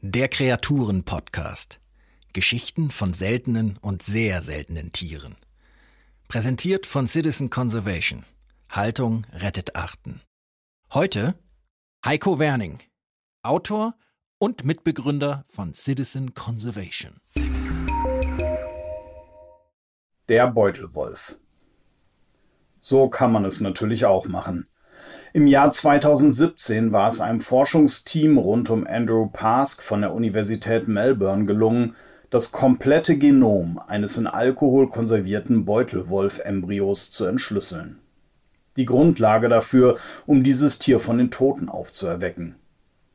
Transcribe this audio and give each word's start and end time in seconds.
Der 0.00 0.28
Kreaturen-Podcast. 0.28 1.80
Geschichten 2.32 2.92
von 2.92 3.14
seltenen 3.14 3.78
und 3.78 4.00
sehr 4.00 4.42
seltenen 4.42 4.92
Tieren. 4.92 5.34
Präsentiert 6.28 6.86
von 6.86 7.08
Citizen 7.08 7.50
Conservation. 7.50 8.24
Haltung 8.70 9.26
rettet 9.32 9.74
Arten. 9.74 10.20
Heute 10.94 11.34
Heiko 12.04 12.38
Werning, 12.38 12.78
Autor 13.42 13.96
und 14.38 14.64
Mitbegründer 14.64 15.44
von 15.48 15.74
Citizen 15.74 16.32
Conservation. 16.32 17.20
Der 20.28 20.46
Beutelwolf. 20.46 21.40
So 22.78 23.08
kann 23.08 23.32
man 23.32 23.44
es 23.44 23.60
natürlich 23.60 24.04
auch 24.04 24.28
machen. 24.28 24.68
Im 25.34 25.46
Jahr 25.46 25.70
2017 25.70 26.90
war 26.90 27.08
es 27.08 27.20
einem 27.20 27.40
Forschungsteam 27.40 28.38
rund 28.38 28.70
um 28.70 28.86
Andrew 28.86 29.26
Pask 29.26 29.82
von 29.82 30.00
der 30.00 30.14
Universität 30.14 30.88
Melbourne 30.88 31.44
gelungen, 31.44 31.96
das 32.30 32.50
komplette 32.50 33.18
Genom 33.18 33.78
eines 33.86 34.16
in 34.16 34.26
Alkohol 34.26 34.88
konservierten 34.88 35.66
Beutelwolf-Embryos 35.66 37.10
zu 37.10 37.26
entschlüsseln. 37.26 37.98
Die 38.76 38.86
Grundlage 38.86 39.48
dafür, 39.48 39.98
um 40.26 40.44
dieses 40.44 40.78
Tier 40.78 41.00
von 41.00 41.18
den 41.18 41.30
Toten 41.30 41.68
aufzuerwecken. 41.68 42.56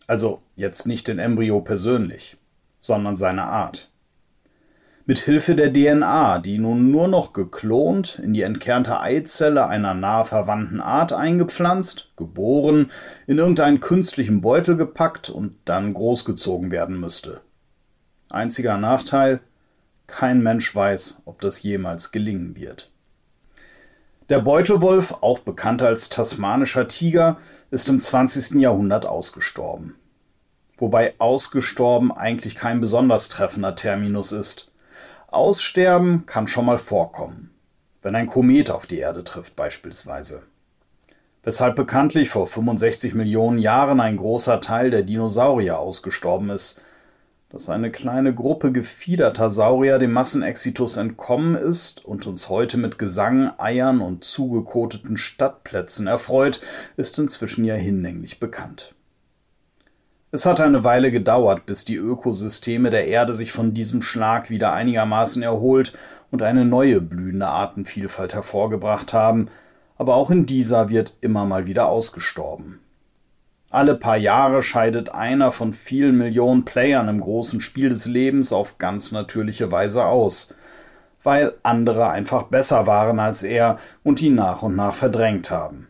Also 0.05 0.41
jetzt 0.55 0.85
nicht 0.85 1.07
den 1.07 1.19
Embryo 1.19 1.61
persönlich, 1.61 2.38
sondern 2.80 3.16
seine 3.16 3.45
Art 3.45 3.89
mit 5.05 5.20
Hilfe 5.20 5.55
der 5.55 5.73
DNA, 5.73 6.39
die 6.39 6.57
nun 6.57 6.89
nur 6.89 7.09
noch 7.09 7.34
geklont, 7.34 8.20
in 8.23 8.34
die 8.34 8.44
entkernte 8.44 9.02
Eizelle 9.02 9.67
einer 9.67 9.94
nah 9.94 10.23
verwandten 10.23 10.80
Art 10.80 11.11
eingepflanzt, 11.11 12.13
geboren, 12.16 12.89
in 13.27 13.38
irgendeinen 13.38 13.81
künstlichen 13.81 14.41
Beutel 14.41 14.77
gepackt 14.77 15.30
und 15.30 15.55
dann 15.66 15.94
großgezogen 15.94 16.71
werden 16.71 16.99
müsste. 16.99 17.41
Einziger 18.30 18.77
Nachteil, 18.77 19.42
kein 20.08 20.42
Mensch 20.42 20.73
weiß, 20.73 21.23
ob 21.25 21.42
das 21.42 21.64
jemals 21.64 22.11
gelingen 22.11 22.55
wird. 22.55 22.89
Der 24.30 24.39
Beutelwolf, 24.39 25.16
auch 25.22 25.39
bekannt 25.39 25.81
als 25.81 26.08
tasmanischer 26.08 26.88
Tiger, 26.88 27.38
ist 27.72 27.89
im 27.89 27.99
20. 27.99 28.61
Jahrhundert 28.61 29.05
ausgestorben. 29.05 29.95
Wobei 30.77 31.14
ausgestorben 31.20 32.11
eigentlich 32.11 32.55
kein 32.55 32.80
besonders 32.80 33.27
treffender 33.27 33.75
Terminus 33.75 34.31
ist. 34.31 34.72
Aussterben 35.34 36.26
kann 36.26 36.48
schon 36.48 36.66
mal 36.66 36.78
vorkommen, 36.78 37.52
wenn 38.02 38.16
ein 38.16 38.28
Komet 38.28 38.70
auf 38.70 38.86
die 38.86 39.00
Erde 39.00 39.23
trifft 39.23 39.56
beispielsweise. 39.56 40.44
Weshalb 41.42 41.76
bekanntlich 41.76 42.30
vor 42.30 42.48
65 42.48 43.16
Millionen 43.16 43.58
Jahren 43.58 44.00
ein 44.00 44.17
großer 44.17 44.61
Teil 44.61 44.92
der 44.92 45.04
Dinosaurier 45.04 45.80
ausgestorben 45.80 46.50
ist, 46.50 46.84
dass 47.50 47.70
eine 47.70 47.92
kleine 47.92 48.34
Gruppe 48.34 48.72
gefiederter 48.72 49.52
Saurier 49.52 50.00
dem 50.00 50.11
Massenexitus 50.11 50.98
entkommen 50.98 51.56
ist 51.56 52.04
und 52.04 52.26
uns 52.26 52.50
heute 52.50 52.78
mit 52.78 52.98
Gesang, 52.98 53.52
Eiern 53.58 54.02
und 54.02 54.23
zugekoteten 54.23 55.17
Stadtplätzen 55.17 56.08
erfreut, 56.08 56.61
ist 56.95 57.20
inzwischen 57.20 57.66
ja 57.66 57.76
hinlänglich 57.76 58.39
bekannt. 58.39 58.95
Es 60.36 60.48
hat 60.48 60.59
eine 60.59 60.84
Weile 60.84 61.12
gedauert, 61.12 61.67
bis 61.67 61.86
die 61.86 61.95
Ökosysteme 61.95 62.89
der 62.89 63.06
Erde 63.06 63.36
sich 63.36 63.52
von 63.52 63.76
diesem 63.76 64.02
Schlag 64.02 64.50
wieder 64.50 64.73
einigermaßen 64.73 65.44
erholt 65.44 65.94
und 66.31 66.42
eine 66.42 66.66
neue 66.66 67.02
blühende 67.02 67.45
Artenvielfalt 67.45 68.34
hervorgebracht 68.34 69.14
haben, 69.14 69.50
aber 69.95 70.16
auch 70.16 70.31
in 70.31 70.48
dieser 70.48 70.89
wird 70.89 71.14
immer 71.22 71.45
mal 71.45 71.67
wieder 71.67 71.86
ausgestorben. 71.86 72.80
Alle 73.70 73.94
paar 73.94 74.17
Jahre 74.17 74.64
scheidet 74.64 75.09
einer 75.09 75.52
von 75.52 75.72
vielen 75.72 76.17
Millionen 76.17 76.66
Playern 76.66 77.09
im 77.09 77.22
großen 77.22 77.61
Spiel 77.61 77.89
des 77.89 78.08
Lebens 78.08 78.52
auf 78.52 78.80
ganz 78.80 79.11
natürliche 79.11 79.72
Weise 79.72 80.04
aus, 80.04 80.56
weil 81.22 81.54
andere 81.61 82.10
einfach 82.10 82.45
besser 82.45 82.88
waren 82.88 83.20
als 83.20 83.43
er 83.43 83.77
und 84.04 84.20
ihn 84.20 84.33
nach 84.33 84.64
und 84.64 84.76
nach 84.76 84.95
verdrängt 84.95 85.52
haben. 85.52 85.89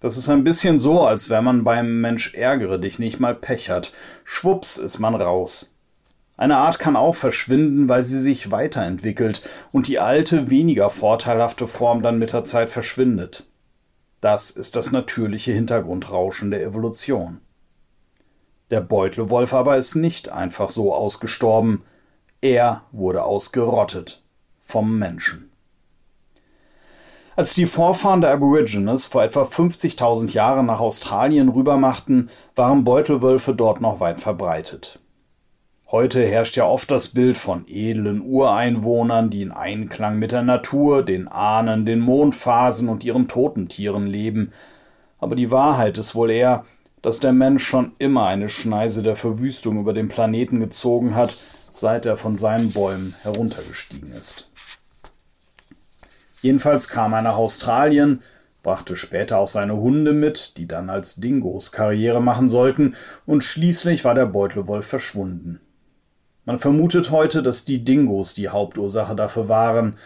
Das 0.00 0.16
ist 0.16 0.28
ein 0.28 0.44
bisschen 0.44 0.78
so, 0.78 1.02
als 1.02 1.28
wenn 1.28 1.42
man 1.42 1.64
beim 1.64 2.00
Mensch 2.00 2.34
ärgere 2.34 2.78
dich 2.78 2.98
nicht 2.98 3.18
mal 3.18 3.34
Pech 3.34 3.68
hat. 3.68 3.92
Schwupps 4.24 4.76
ist 4.76 4.98
man 5.00 5.14
raus. 5.14 5.76
Eine 6.36 6.56
Art 6.56 6.78
kann 6.78 6.94
auch 6.94 7.16
verschwinden, 7.16 7.88
weil 7.88 8.04
sie 8.04 8.20
sich 8.20 8.52
weiterentwickelt 8.52 9.42
und 9.72 9.88
die 9.88 9.98
alte, 9.98 10.50
weniger 10.50 10.88
vorteilhafte 10.88 11.66
Form 11.66 12.00
dann 12.00 12.20
mit 12.20 12.32
der 12.32 12.44
Zeit 12.44 12.70
verschwindet. 12.70 13.48
Das 14.20 14.50
ist 14.50 14.76
das 14.76 14.92
natürliche 14.92 15.52
Hintergrundrauschen 15.52 16.52
der 16.52 16.62
Evolution. 16.62 17.40
Der 18.70 18.80
Beutelwolf 18.80 19.52
aber 19.52 19.78
ist 19.78 19.96
nicht 19.96 20.28
einfach 20.28 20.70
so 20.70 20.94
ausgestorben, 20.94 21.82
er 22.40 22.82
wurde 22.92 23.24
ausgerottet 23.24 24.22
vom 24.60 24.96
Menschen. 24.96 25.47
Als 27.38 27.54
die 27.54 27.66
Vorfahren 27.66 28.20
der 28.20 28.32
Aborigines 28.32 29.06
vor 29.06 29.22
etwa 29.22 29.42
50.000 29.42 30.32
Jahren 30.32 30.66
nach 30.66 30.80
Australien 30.80 31.48
rübermachten, 31.48 32.30
waren 32.56 32.82
Beutelwölfe 32.82 33.54
dort 33.54 33.80
noch 33.80 34.00
weit 34.00 34.20
verbreitet. 34.20 34.98
Heute 35.88 36.26
herrscht 36.26 36.56
ja 36.56 36.66
oft 36.66 36.90
das 36.90 37.06
Bild 37.06 37.38
von 37.38 37.64
edlen 37.68 38.22
Ureinwohnern, 38.22 39.30
die 39.30 39.42
in 39.42 39.52
Einklang 39.52 40.18
mit 40.18 40.32
der 40.32 40.42
Natur, 40.42 41.04
den 41.04 41.28
Ahnen, 41.28 41.86
den 41.86 42.00
Mondphasen 42.00 42.88
und 42.88 43.04
ihren 43.04 43.28
Totentieren 43.28 44.08
leben. 44.08 44.52
Aber 45.20 45.36
die 45.36 45.52
Wahrheit 45.52 45.96
ist 45.96 46.16
wohl 46.16 46.32
eher, 46.32 46.64
dass 47.02 47.20
der 47.20 47.32
Mensch 47.32 47.64
schon 47.64 47.92
immer 48.00 48.26
eine 48.26 48.48
Schneise 48.48 49.04
der 49.04 49.14
Verwüstung 49.14 49.78
über 49.78 49.92
den 49.92 50.08
Planeten 50.08 50.58
gezogen 50.58 51.14
hat, 51.14 51.36
seit 51.70 52.04
er 52.04 52.16
von 52.16 52.34
seinen 52.34 52.72
Bäumen 52.72 53.14
heruntergestiegen 53.22 54.10
ist. 54.10 54.50
Jedenfalls 56.42 56.88
kam 56.88 57.12
er 57.12 57.22
nach 57.22 57.36
Australien, 57.36 58.22
brachte 58.62 58.96
später 58.96 59.38
auch 59.38 59.48
seine 59.48 59.76
Hunde 59.76 60.12
mit, 60.12 60.56
die 60.56 60.66
dann 60.66 60.90
als 60.90 61.16
Dingos 61.16 61.72
Karriere 61.72 62.22
machen 62.22 62.48
sollten, 62.48 62.94
und 63.26 63.42
schließlich 63.42 64.04
war 64.04 64.14
der 64.14 64.26
Beutelwolf 64.26 64.86
verschwunden. 64.86 65.60
Man 66.44 66.58
vermutet 66.58 67.10
heute, 67.10 67.42
dass 67.42 67.64
die 67.64 67.84
Dingos 67.84 68.34
die 68.34 68.48
Hauptursache 68.48 69.14
dafür 69.14 69.48
waren, 69.48 69.96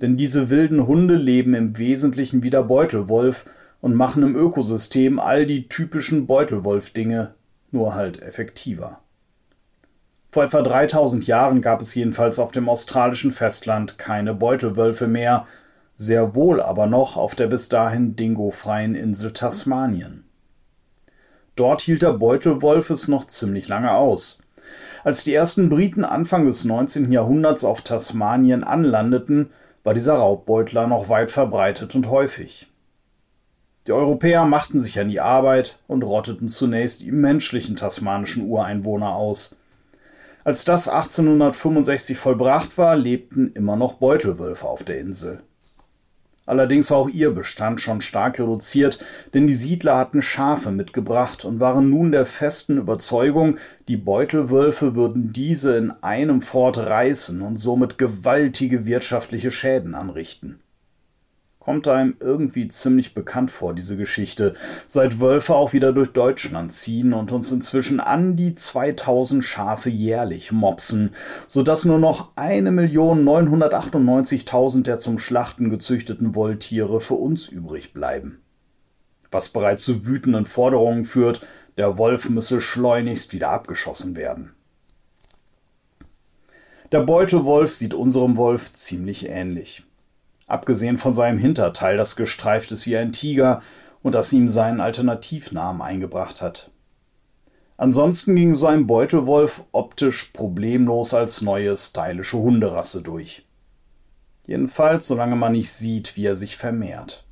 denn 0.00 0.16
diese 0.16 0.50
wilden 0.50 0.86
Hunde 0.86 1.16
leben 1.16 1.54
im 1.54 1.76
Wesentlichen 1.76 2.42
wie 2.42 2.50
der 2.50 2.62
Beutelwolf 2.62 3.46
und 3.80 3.94
machen 3.94 4.22
im 4.22 4.36
Ökosystem 4.36 5.18
all 5.18 5.46
die 5.46 5.68
typischen 5.68 6.26
Beutelwolf-Dinge, 6.26 7.34
nur 7.70 7.94
halt 7.94 8.22
effektiver. 8.22 9.00
Vor 10.30 10.44
etwa 10.44 10.62
3000 10.62 11.26
Jahren 11.26 11.62
gab 11.62 11.80
es 11.80 11.94
jedenfalls 11.94 12.38
auf 12.38 12.52
dem 12.52 12.68
australischen 12.68 13.32
Festland 13.32 13.98
keine 13.98 14.34
Beutelwölfe 14.34 15.08
mehr, 15.08 15.46
sehr 15.98 16.36
wohl 16.36 16.62
aber 16.62 16.86
noch 16.86 17.16
auf 17.16 17.34
der 17.34 17.48
bis 17.48 17.68
dahin 17.68 18.14
dingofreien 18.14 18.94
Insel 18.94 19.32
Tasmanien. 19.32 20.24
Dort 21.56 21.82
hielt 21.82 22.02
der 22.02 22.12
Beutelwolf 22.12 22.88
es 22.90 23.08
noch 23.08 23.26
ziemlich 23.26 23.66
lange 23.66 23.90
aus. 23.90 24.44
Als 25.02 25.24
die 25.24 25.34
ersten 25.34 25.68
Briten 25.68 26.04
Anfang 26.04 26.46
des 26.46 26.64
19. 26.64 27.10
Jahrhunderts 27.10 27.64
auf 27.64 27.82
Tasmanien 27.82 28.62
anlandeten, 28.62 29.50
war 29.82 29.92
dieser 29.92 30.14
Raubbeutler 30.14 30.86
noch 30.86 31.08
weit 31.08 31.32
verbreitet 31.32 31.96
und 31.96 32.08
häufig. 32.08 32.68
Die 33.88 33.92
Europäer 33.92 34.44
machten 34.44 34.80
sich 34.80 35.00
an 35.00 35.08
die 35.08 35.20
Arbeit 35.20 35.80
und 35.88 36.04
rotteten 36.04 36.48
zunächst 36.48 37.00
die 37.00 37.10
menschlichen 37.10 37.74
tasmanischen 37.74 38.46
Ureinwohner 38.46 39.16
aus. 39.16 39.56
Als 40.44 40.64
das 40.64 40.88
1865 40.88 42.16
vollbracht 42.16 42.78
war, 42.78 42.94
lebten 42.94 43.50
immer 43.54 43.74
noch 43.74 43.94
Beutelwölfe 43.94 44.68
auf 44.68 44.84
der 44.84 45.00
Insel. 45.00 45.40
Allerdings 46.48 46.90
war 46.90 46.96
auch 46.96 47.10
ihr 47.10 47.30
Bestand 47.30 47.78
schon 47.80 48.00
stark 48.00 48.40
reduziert, 48.40 49.04
denn 49.34 49.46
die 49.46 49.54
Siedler 49.54 49.98
hatten 49.98 50.22
Schafe 50.22 50.70
mitgebracht 50.70 51.44
und 51.44 51.60
waren 51.60 51.90
nun 51.90 52.10
der 52.10 52.24
festen 52.24 52.78
Überzeugung, 52.78 53.58
die 53.86 53.98
Beutelwölfe 53.98 54.94
würden 54.94 55.34
diese 55.34 55.76
in 55.76 55.90
einem 56.00 56.40
fort 56.40 56.78
reißen 56.78 57.42
und 57.42 57.58
somit 57.58 57.98
gewaltige 57.98 58.86
wirtschaftliche 58.86 59.50
Schäden 59.50 59.94
anrichten 59.94 60.58
kommt 61.68 61.86
einem 61.86 62.16
irgendwie 62.18 62.66
ziemlich 62.68 63.12
bekannt 63.12 63.50
vor, 63.50 63.74
diese 63.74 63.98
Geschichte, 63.98 64.54
seit 64.86 65.20
Wölfe 65.20 65.54
auch 65.54 65.74
wieder 65.74 65.92
durch 65.92 66.14
Deutschland 66.14 66.72
ziehen 66.72 67.12
und 67.12 67.30
uns 67.30 67.52
inzwischen 67.52 68.00
an 68.00 68.36
die 68.36 68.54
2000 68.54 69.44
Schafe 69.44 69.90
jährlich 69.90 70.50
mopsen, 70.50 71.14
sodass 71.46 71.84
nur 71.84 71.98
noch 71.98 72.34
1.998.000 72.36 74.84
der 74.84 74.98
zum 74.98 75.18
Schlachten 75.18 75.68
gezüchteten 75.68 76.34
Wolltiere 76.34 77.02
für 77.02 77.16
uns 77.16 77.48
übrig 77.48 77.92
bleiben. 77.92 78.40
Was 79.30 79.50
bereits 79.50 79.84
zu 79.84 80.06
wütenden 80.06 80.46
Forderungen 80.46 81.04
führt, 81.04 81.46
der 81.76 81.98
Wolf 81.98 82.30
müsse 82.30 82.62
schleunigst 82.62 83.34
wieder 83.34 83.50
abgeschossen 83.50 84.16
werden. 84.16 84.52
Der 86.92 87.00
Beutelwolf 87.00 87.74
sieht 87.74 87.92
unserem 87.92 88.38
Wolf 88.38 88.72
ziemlich 88.72 89.28
ähnlich 89.28 89.84
abgesehen 90.48 90.98
von 90.98 91.12
seinem 91.12 91.38
Hinterteil, 91.38 91.96
das 91.96 92.16
gestreift 92.16 92.72
ist 92.72 92.86
wie 92.86 92.96
ein 92.96 93.12
Tiger 93.12 93.62
und 94.02 94.14
das 94.14 94.32
ihm 94.32 94.48
seinen 94.48 94.80
Alternativnamen 94.80 95.82
eingebracht 95.82 96.42
hat. 96.42 96.70
Ansonsten 97.76 98.34
ging 98.34 98.56
so 98.56 98.66
ein 98.66 98.88
Beutelwolf 98.88 99.62
optisch 99.70 100.30
problemlos 100.32 101.14
als 101.14 101.42
neue 101.42 101.76
stylische 101.76 102.38
Hunderasse 102.38 103.02
durch. 103.02 103.46
Jedenfalls, 104.46 105.06
solange 105.06 105.36
man 105.36 105.52
nicht 105.52 105.70
sieht, 105.70 106.16
wie 106.16 106.26
er 106.26 106.34
sich 106.34 106.56
vermehrt. 106.56 107.24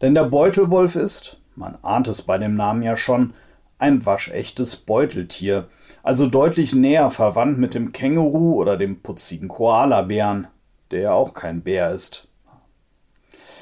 Denn 0.00 0.14
der 0.14 0.24
Beutelwolf 0.24 0.96
ist, 0.96 1.38
man 1.54 1.76
ahnt 1.82 2.08
es 2.08 2.22
bei 2.22 2.38
dem 2.38 2.54
Namen 2.54 2.82
ja 2.82 2.96
schon, 2.96 3.34
ein 3.78 4.06
waschechtes 4.06 4.76
Beuteltier, 4.76 5.68
also 6.02 6.28
deutlich 6.28 6.74
näher 6.74 7.10
verwandt 7.10 7.58
mit 7.58 7.74
dem 7.74 7.92
Känguru 7.92 8.54
oder 8.54 8.76
dem 8.76 9.00
putzigen 9.00 9.48
Koalabären, 9.48 10.46
der 10.92 11.00
ja 11.00 11.12
auch 11.12 11.34
kein 11.34 11.62
Bär 11.62 11.92
ist. 11.92 12.28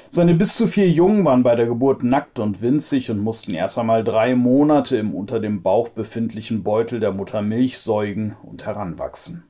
Seine 0.09 0.35
bis 0.35 0.57
zu 0.57 0.67
vier 0.67 0.89
Jungen 0.89 1.23
waren 1.23 1.41
bei 1.41 1.55
der 1.55 1.67
Geburt 1.67 2.03
nackt 2.03 2.37
und 2.37 2.61
winzig 2.61 3.09
und 3.09 3.19
mussten 3.19 3.53
erst 3.53 3.79
einmal 3.79 4.03
drei 4.03 4.35
Monate 4.35 4.97
im 4.97 5.15
unter 5.15 5.39
dem 5.39 5.61
Bauch 5.61 5.87
befindlichen 5.87 6.63
Beutel 6.63 6.99
der 6.99 7.13
Mutter 7.13 7.41
Milch 7.41 7.79
säugen 7.79 8.35
und 8.43 8.65
heranwachsen. 8.65 9.45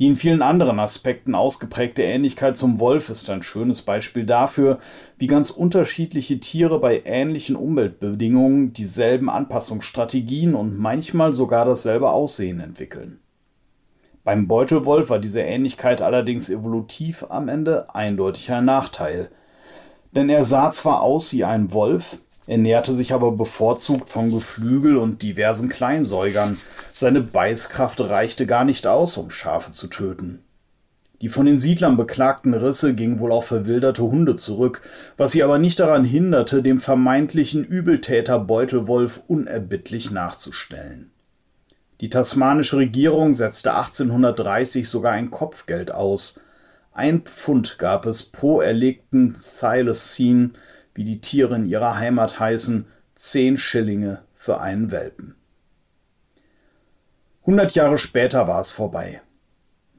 Die 0.00 0.06
in 0.06 0.16
vielen 0.16 0.40
anderen 0.40 0.80
Aspekten 0.80 1.34
ausgeprägte 1.34 2.02
Ähnlichkeit 2.02 2.56
zum 2.56 2.80
Wolf 2.80 3.10
ist 3.10 3.28
ein 3.28 3.42
schönes 3.42 3.82
Beispiel 3.82 4.24
dafür, 4.24 4.78
wie 5.18 5.26
ganz 5.28 5.50
unterschiedliche 5.50 6.40
Tiere 6.40 6.80
bei 6.80 7.02
ähnlichen 7.04 7.54
Umweltbedingungen 7.54 8.72
dieselben 8.72 9.28
Anpassungsstrategien 9.28 10.54
und 10.54 10.78
manchmal 10.78 11.34
sogar 11.34 11.66
dasselbe 11.66 12.10
Aussehen 12.10 12.60
entwickeln. 12.60 13.20
Beim 14.30 14.46
Beutelwolf 14.46 15.10
war 15.10 15.18
diese 15.18 15.40
Ähnlichkeit 15.40 16.00
allerdings 16.00 16.48
evolutiv 16.50 17.26
am 17.30 17.48
Ende 17.48 17.92
eindeutig 17.92 18.52
ein 18.52 18.64
Nachteil. 18.64 19.28
Denn 20.12 20.28
er 20.30 20.44
sah 20.44 20.70
zwar 20.70 21.00
aus 21.00 21.32
wie 21.32 21.42
ein 21.42 21.72
Wolf, 21.72 22.18
ernährte 22.46 22.94
sich 22.94 23.12
aber 23.12 23.32
bevorzugt 23.32 24.08
von 24.08 24.30
Geflügel 24.30 24.98
und 24.98 25.22
diversen 25.22 25.68
Kleinsäugern. 25.68 26.58
Seine 26.92 27.22
Beißkraft 27.22 27.98
reichte 28.02 28.46
gar 28.46 28.64
nicht 28.64 28.86
aus, 28.86 29.16
um 29.16 29.32
Schafe 29.32 29.72
zu 29.72 29.88
töten. 29.88 30.44
Die 31.22 31.28
von 31.28 31.44
den 31.44 31.58
Siedlern 31.58 31.96
beklagten 31.96 32.54
Risse 32.54 32.94
gingen 32.94 33.18
wohl 33.18 33.32
auf 33.32 33.46
verwilderte 33.46 34.04
Hunde 34.04 34.36
zurück, 34.36 34.82
was 35.16 35.32
sie 35.32 35.42
aber 35.42 35.58
nicht 35.58 35.80
daran 35.80 36.04
hinderte, 36.04 36.62
dem 36.62 36.80
vermeintlichen 36.80 37.64
Übeltäter 37.64 38.38
Beutelwolf 38.38 39.22
unerbittlich 39.26 40.12
nachzustellen. 40.12 41.10
Die 42.00 42.08
tasmanische 42.08 42.78
Regierung 42.78 43.34
setzte 43.34 43.74
1830 43.74 44.88
sogar 44.88 45.12
ein 45.12 45.30
Kopfgeld 45.30 45.92
aus. 45.92 46.40
Ein 46.92 47.22
Pfund 47.22 47.78
gab 47.78 48.06
es 48.06 48.22
pro 48.22 48.62
erlegten 48.62 49.34
Thylacine, 49.34 50.50
wie 50.94 51.04
die 51.04 51.20
Tiere 51.20 51.56
in 51.56 51.66
ihrer 51.66 51.98
Heimat 51.98 52.40
heißen, 52.40 52.86
zehn 53.14 53.58
Schillinge 53.58 54.22
für 54.34 54.60
einen 54.60 54.90
Welpen. 54.90 55.34
Hundert 57.44 57.74
Jahre 57.74 57.98
später 57.98 58.48
war 58.48 58.60
es 58.60 58.72
vorbei. 58.72 59.20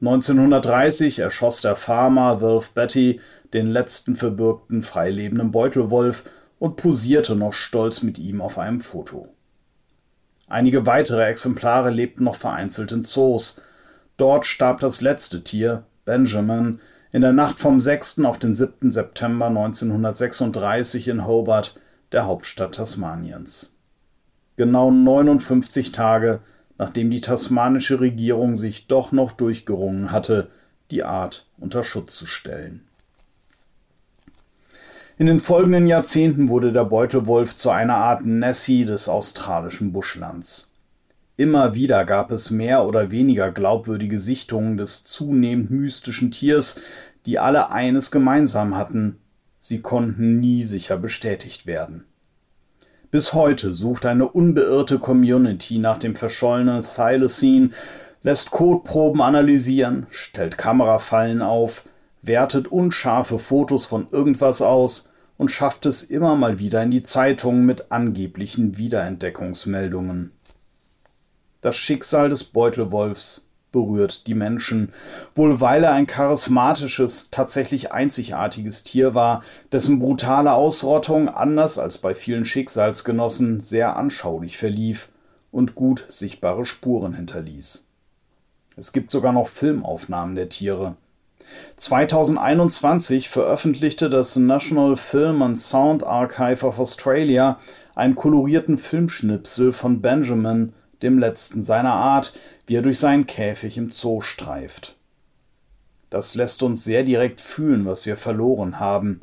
1930 0.00 1.20
erschoss 1.20 1.60
der 1.60 1.76
Farmer 1.76 2.40
Wilf 2.40 2.70
Betty 2.70 3.20
den 3.52 3.68
letzten 3.68 4.16
verbürgten 4.16 4.82
freilebenden 4.82 5.52
Beutelwolf 5.52 6.24
und 6.58 6.74
posierte 6.74 7.36
noch 7.36 7.52
stolz 7.52 8.02
mit 8.02 8.18
ihm 8.18 8.40
auf 8.40 8.58
einem 8.58 8.80
Foto. 8.80 9.28
Einige 10.52 10.84
weitere 10.84 11.24
Exemplare 11.24 11.88
lebten 11.88 12.24
noch 12.24 12.36
vereinzelt 12.36 12.92
in 12.92 13.04
Zoos. 13.04 13.62
Dort 14.18 14.44
starb 14.44 14.80
das 14.80 15.00
letzte 15.00 15.42
Tier, 15.42 15.84
Benjamin, 16.04 16.78
in 17.10 17.22
der 17.22 17.32
Nacht 17.32 17.58
vom 17.58 17.80
6. 17.80 18.20
auf 18.26 18.38
den 18.38 18.52
7. 18.52 18.90
September 18.90 19.46
1936 19.46 21.08
in 21.08 21.26
Hobart, 21.26 21.80
der 22.12 22.26
Hauptstadt 22.26 22.74
Tasmaniens. 22.74 23.78
Genau 24.56 24.90
59 24.90 25.90
Tage, 25.90 26.40
nachdem 26.76 27.10
die 27.10 27.22
tasmanische 27.22 28.00
Regierung 28.00 28.54
sich 28.54 28.88
doch 28.88 29.10
noch 29.10 29.32
durchgerungen 29.32 30.12
hatte, 30.12 30.48
die 30.90 31.02
Art 31.02 31.46
unter 31.56 31.82
Schutz 31.82 32.18
zu 32.18 32.26
stellen. 32.26 32.86
In 35.18 35.26
den 35.26 35.40
folgenden 35.40 35.86
Jahrzehnten 35.86 36.48
wurde 36.48 36.72
der 36.72 36.84
Beutewolf 36.84 37.56
zu 37.56 37.70
einer 37.70 37.96
Art 37.96 38.24
Nessie 38.24 38.86
des 38.86 39.08
australischen 39.08 39.92
Buschlands. 39.92 40.72
Immer 41.36 41.74
wieder 41.74 42.04
gab 42.04 42.30
es 42.30 42.50
mehr 42.50 42.86
oder 42.86 43.10
weniger 43.10 43.50
glaubwürdige 43.50 44.18
Sichtungen 44.18 44.78
des 44.78 45.04
zunehmend 45.04 45.70
mystischen 45.70 46.30
Tiers, 46.30 46.80
die 47.26 47.38
alle 47.38 47.70
eines 47.70 48.10
gemeinsam 48.10 48.76
hatten, 48.76 49.18
sie 49.60 49.80
konnten 49.80 50.40
nie 50.40 50.62
sicher 50.62 50.96
bestätigt 50.96 51.66
werden. 51.66 52.04
Bis 53.10 53.34
heute 53.34 53.74
sucht 53.74 54.06
eine 54.06 54.26
unbeirrte 54.28 54.98
Community 54.98 55.78
nach 55.78 55.98
dem 55.98 56.16
verschollenen 56.16 56.82
Thylacine, 56.82 57.70
lässt 58.22 58.50
Kotproben 58.50 59.20
analysieren, 59.20 60.06
stellt 60.10 60.56
Kamerafallen 60.56 61.42
auf, 61.42 61.84
wertet 62.22 62.68
unscharfe 62.68 63.38
Fotos 63.38 63.84
von 63.84 64.06
irgendwas 64.10 64.62
aus 64.62 65.10
und 65.36 65.50
schafft 65.50 65.86
es 65.86 66.02
immer 66.02 66.36
mal 66.36 66.58
wieder 66.58 66.82
in 66.82 66.90
die 66.90 67.02
Zeitungen 67.02 67.66
mit 67.66 67.90
angeblichen 67.90 68.76
Wiederentdeckungsmeldungen. 68.78 70.32
Das 71.60 71.76
Schicksal 71.76 72.28
des 72.28 72.44
Beutelwolfs 72.44 73.48
berührt 73.72 74.26
die 74.26 74.34
Menschen, 74.34 74.92
wohl 75.34 75.60
weil 75.60 75.82
er 75.82 75.92
ein 75.92 76.06
charismatisches, 76.06 77.30
tatsächlich 77.30 77.90
einzigartiges 77.90 78.84
Tier 78.84 79.14
war, 79.14 79.42
dessen 79.72 79.98
brutale 79.98 80.52
Ausrottung, 80.52 81.28
anders 81.28 81.78
als 81.78 81.98
bei 81.98 82.14
vielen 82.14 82.44
Schicksalsgenossen, 82.44 83.60
sehr 83.60 83.96
anschaulich 83.96 84.58
verlief 84.58 85.08
und 85.50 85.74
gut 85.74 86.04
sichtbare 86.08 86.66
Spuren 86.66 87.14
hinterließ. 87.14 87.88
Es 88.76 88.92
gibt 88.92 89.10
sogar 89.10 89.32
noch 89.32 89.48
Filmaufnahmen 89.48 90.34
der 90.34 90.48
Tiere. 90.48 90.96
2021 91.76 93.28
veröffentlichte 93.28 94.08
das 94.08 94.36
National 94.36 94.96
Film 94.96 95.42
and 95.42 95.58
Sound 95.58 96.04
Archive 96.04 96.66
of 96.66 96.78
Australia 96.78 97.58
einen 97.94 98.14
kolorierten 98.14 98.78
Filmschnipsel 98.78 99.72
von 99.72 100.00
Benjamin, 100.00 100.72
dem 101.02 101.18
letzten 101.18 101.62
seiner 101.62 101.94
Art, 101.94 102.34
wie 102.66 102.76
er 102.76 102.82
durch 102.82 102.98
seinen 102.98 103.26
Käfig 103.26 103.76
im 103.76 103.90
Zoo 103.90 104.20
streift. 104.20 104.96
Das 106.10 106.34
lässt 106.34 106.62
uns 106.62 106.84
sehr 106.84 107.04
direkt 107.04 107.40
fühlen, 107.40 107.86
was 107.86 108.06
wir 108.06 108.16
verloren 108.16 108.78
haben, 108.78 109.20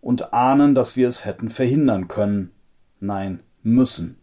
und 0.00 0.34
ahnen, 0.34 0.74
dass 0.74 0.96
wir 0.96 1.08
es 1.08 1.24
hätten 1.24 1.48
verhindern 1.48 2.08
können, 2.08 2.50
nein, 3.00 3.40
müssen. 3.62 4.18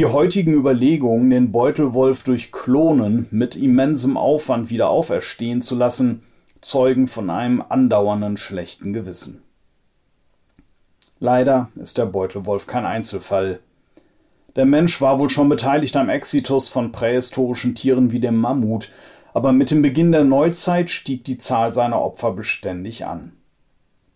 Die 0.00 0.06
heutigen 0.06 0.54
Überlegungen, 0.54 1.28
den 1.28 1.52
Beutelwolf 1.52 2.24
durch 2.24 2.52
Klonen 2.52 3.26
mit 3.30 3.54
immensem 3.54 4.16
Aufwand 4.16 4.70
wieder 4.70 4.88
auferstehen 4.88 5.60
zu 5.60 5.76
lassen, 5.76 6.22
zeugen 6.62 7.06
von 7.06 7.28
einem 7.28 7.62
andauernden 7.68 8.38
schlechten 8.38 8.94
Gewissen. 8.94 9.42
Leider 11.18 11.68
ist 11.74 11.98
der 11.98 12.06
Beutelwolf 12.06 12.66
kein 12.66 12.86
Einzelfall. 12.86 13.58
Der 14.56 14.64
Mensch 14.64 15.02
war 15.02 15.18
wohl 15.18 15.28
schon 15.28 15.50
beteiligt 15.50 15.94
am 15.96 16.08
Exitus 16.08 16.70
von 16.70 16.92
prähistorischen 16.92 17.74
Tieren 17.74 18.10
wie 18.10 18.20
dem 18.20 18.38
Mammut, 18.38 18.90
aber 19.34 19.52
mit 19.52 19.70
dem 19.70 19.82
Beginn 19.82 20.12
der 20.12 20.24
Neuzeit 20.24 20.88
stieg 20.88 21.24
die 21.24 21.36
Zahl 21.36 21.74
seiner 21.74 22.00
Opfer 22.00 22.32
beständig 22.32 23.04
an. 23.04 23.32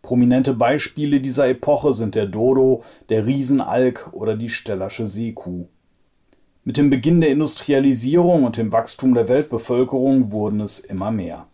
Prominente 0.01 0.55
Beispiele 0.55 1.21
dieser 1.21 1.47
Epoche 1.47 1.93
sind 1.93 2.15
der 2.15 2.25
Dodo, 2.25 2.85
der 3.11 3.27
Riesenalk 3.27 4.09
oder 4.13 4.35
die 4.35 4.49
Stellersche 4.49 5.09
Seekuh. 5.09 5.67
Mit 6.67 6.79
dem 6.79 6.89
Beginn 6.89 7.21
der 7.21 7.29
Industrialisierung 7.29 8.45
und 8.45 8.57
dem 8.57 8.73
Wachstum 8.73 9.13
der 9.13 9.29
Weltbevölkerung 9.29 10.33
wurden 10.33 10.61
es 10.61 10.79
immer 10.79 11.11
mehr. 11.11 11.47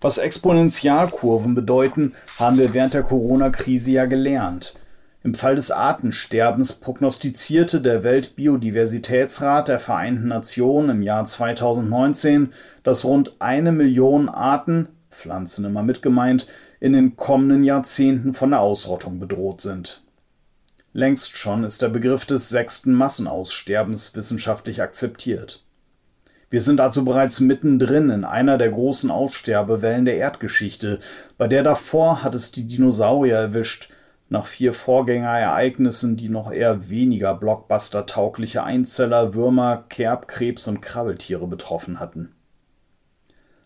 Was 0.00 0.16
Exponentialkurven 0.16 1.54
bedeuten, 1.54 2.14
haben 2.38 2.56
wir 2.56 2.72
während 2.72 2.94
der 2.94 3.02
Corona-Krise 3.02 3.92
ja 3.92 4.06
gelernt. 4.06 4.76
Im 5.22 5.34
Fall 5.34 5.56
des 5.56 5.70
Artensterbens 5.70 6.72
prognostizierte 6.72 7.82
der 7.82 8.02
Weltbiodiversitätsrat 8.02 9.68
der 9.68 9.78
Vereinten 9.78 10.28
Nationen 10.28 10.88
im 10.88 11.02
Jahr 11.02 11.26
2019, 11.26 12.54
dass 12.82 13.04
rund 13.04 13.36
eine 13.40 13.72
Million 13.72 14.30
Arten, 14.30 14.88
Pflanzen 15.10 15.66
immer 15.66 15.82
mitgemeint, 15.82 16.46
in 16.80 16.94
den 16.94 17.16
kommenden 17.16 17.62
Jahrzehnten 17.62 18.32
von 18.32 18.52
der 18.52 18.60
Ausrottung 18.60 19.20
bedroht 19.20 19.60
sind. 19.60 20.01
Längst 20.94 21.36
schon 21.36 21.64
ist 21.64 21.80
der 21.80 21.88
Begriff 21.88 22.26
des 22.26 22.50
sechsten 22.50 22.92
Massenaussterbens 22.92 24.14
wissenschaftlich 24.14 24.82
akzeptiert. 24.82 25.64
Wir 26.50 26.60
sind 26.60 26.80
also 26.80 27.02
bereits 27.02 27.40
mittendrin 27.40 28.10
in 28.10 28.26
einer 28.26 28.58
der 28.58 28.68
großen 28.68 29.10
Aussterbewellen 29.10 30.04
der 30.04 30.18
Erdgeschichte, 30.18 31.00
bei 31.38 31.48
der 31.48 31.62
davor 31.62 32.22
hat 32.22 32.34
es 32.34 32.52
die 32.52 32.66
Dinosaurier 32.66 33.36
erwischt, 33.36 33.88
nach 34.28 34.46
vier 34.46 34.74
Vorgängerereignissen, 34.74 36.18
die 36.18 36.28
noch 36.28 36.52
eher 36.52 36.90
weniger 36.90 37.34
blockbuster-taugliche 37.34 38.62
Einzeller, 38.62 39.32
Würmer, 39.32 39.84
Kerb, 39.88 40.28
Krebs 40.28 40.68
und 40.68 40.82
Krabbeltiere 40.82 41.46
betroffen 41.46 42.00
hatten. 42.00 42.34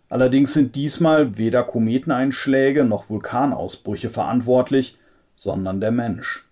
Allerdings 0.08 0.52
sind 0.52 0.76
diesmal 0.76 1.38
weder 1.38 1.64
Kometeneinschläge 1.64 2.84
noch 2.84 3.10
Vulkanausbrüche 3.10 4.10
verantwortlich, 4.10 4.96
sondern 5.34 5.80
der 5.80 5.90
Mensch. 5.90 6.45